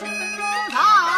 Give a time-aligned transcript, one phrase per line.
[0.00, 0.08] 心
[0.70, 1.10] 肠。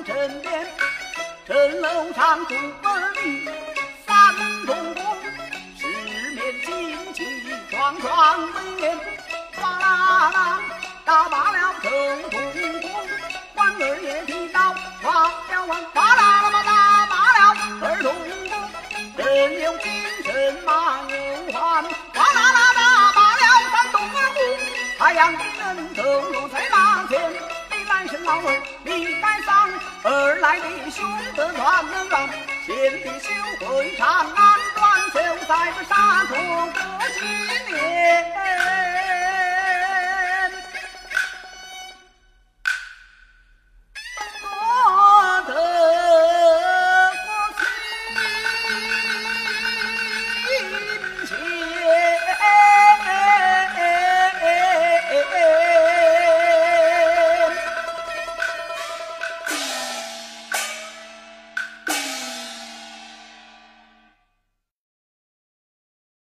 [0.00, 0.66] 到了乌镇边，
[1.46, 2.90] 城楼上不分
[4.06, 4.34] 三
[4.66, 5.16] 通宫，
[5.78, 5.86] 四
[6.34, 7.20] 面旌旗
[7.70, 8.40] 双双
[8.80, 8.96] 威，
[9.56, 10.60] 哗啦啦
[11.04, 11.90] 打罢了城
[12.30, 12.40] 通
[12.80, 12.90] 宫，
[13.54, 17.40] 官儿也提到画了完，哗啦啦打罢了
[17.82, 18.14] 儿童
[18.48, 18.52] 宫，
[19.16, 19.90] 人有精
[20.24, 21.14] 神马有
[21.52, 21.82] 还，
[22.14, 24.16] 哗啦啦打罢了三东宫，
[24.98, 27.32] 太阳的人头落在那前，
[27.70, 29.68] 你来是老儿你该上，
[30.50, 32.28] 来的兄德传能完，
[32.66, 32.74] 贤
[33.04, 33.30] 弟修
[33.68, 37.49] 会长安，转手在这沙土过去。